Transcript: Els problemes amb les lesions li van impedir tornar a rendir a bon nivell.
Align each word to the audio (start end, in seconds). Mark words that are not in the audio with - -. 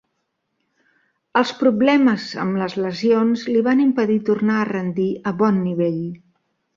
Els 1.41 1.51
problemes 1.59 2.25
amb 2.43 2.57
les 2.61 2.75
lesions 2.85 3.43
li 3.53 3.61
van 3.67 3.83
impedir 3.87 4.17
tornar 4.31 4.57
a 4.63 4.67
rendir 4.71 5.07
a 5.33 5.39
bon 5.43 5.61
nivell. 5.67 6.01